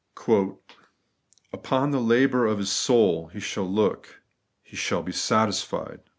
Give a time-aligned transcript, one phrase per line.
[0.15, 4.23] * Upon the labour of His soul He shall look,
[4.63, 5.99] He shaU be satisfied.'